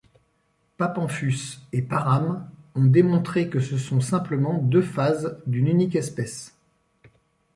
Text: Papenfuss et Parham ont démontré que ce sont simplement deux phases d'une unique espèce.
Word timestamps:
Papenfuss 0.77 1.61
et 1.73 1.83
Parham 1.83 2.49
ont 2.73 2.85
démontré 2.85 3.49
que 3.49 3.59
ce 3.59 3.77
sont 3.77 4.01
simplement 4.01 4.57
deux 4.57 4.81
phases 4.81 5.37
d'une 5.45 5.67
unique 5.67 5.95
espèce. 5.95 6.55